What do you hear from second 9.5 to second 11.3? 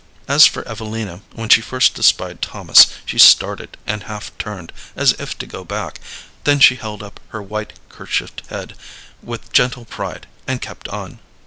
gentle pride and kept on.